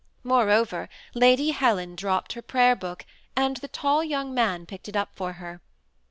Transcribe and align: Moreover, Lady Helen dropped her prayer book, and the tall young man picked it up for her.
Moreover, 0.23 0.89
Lady 1.13 1.51
Helen 1.51 1.95
dropped 1.95 2.33
her 2.33 2.41
prayer 2.41 2.75
book, 2.75 3.05
and 3.35 3.57
the 3.57 3.67
tall 3.67 4.03
young 4.03 4.33
man 4.33 4.65
picked 4.65 4.89
it 4.89 4.95
up 4.97 5.11
for 5.13 5.33
her. 5.33 5.61